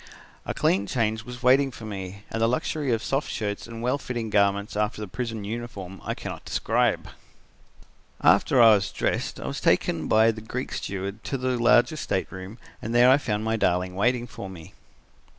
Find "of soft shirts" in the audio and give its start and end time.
2.91-3.67